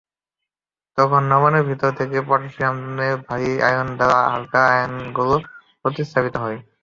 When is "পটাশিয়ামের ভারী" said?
2.27-3.51